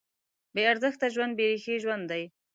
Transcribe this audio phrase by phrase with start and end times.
[0.55, 2.23] بېارزښته ژوند بېریښې ژوند دی.